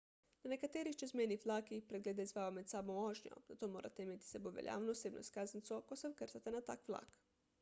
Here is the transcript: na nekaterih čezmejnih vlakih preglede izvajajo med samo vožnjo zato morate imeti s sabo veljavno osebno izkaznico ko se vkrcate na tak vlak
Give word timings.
na 0.43 0.49
nekaterih 0.51 0.95
čezmejnih 1.01 1.41
vlakih 1.41 1.83
preglede 1.91 2.25
izvajajo 2.29 2.53
med 2.55 2.71
samo 2.71 2.95
vožnjo 2.99 3.37
zato 3.49 3.69
morate 3.75 4.07
imeti 4.07 4.27
s 4.29 4.33
sabo 4.37 4.53
veljavno 4.57 4.95
osebno 4.97 5.23
izkaznico 5.27 5.81
ko 5.91 5.99
se 6.03 6.11
vkrcate 6.15 6.55
na 6.57 6.63
tak 6.71 6.91
vlak 6.95 7.21